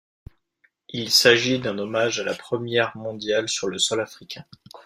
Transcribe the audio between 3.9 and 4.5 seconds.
africain.